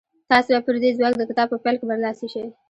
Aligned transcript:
تاسې 0.29 0.51
به 0.55 0.61
پر 0.65 0.75
دې 0.83 0.89
ځواک 0.97 1.13
د 1.17 1.21
کتاب 1.29 1.47
په 1.51 1.57
پيل 1.63 1.75
کې 1.79 1.85
برلاسي 1.89 2.27
شئ. 2.33 2.45